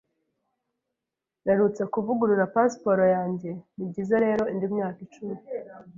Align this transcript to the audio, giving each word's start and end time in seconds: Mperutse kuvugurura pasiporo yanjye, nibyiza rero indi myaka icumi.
Mperutse 1.41 1.81
kuvugurura 1.93 2.51
pasiporo 2.55 3.03
yanjye, 3.15 3.51
nibyiza 3.75 4.15
rero 4.25 4.43
indi 4.53 4.67
myaka 4.75 4.99
icumi. 5.05 5.35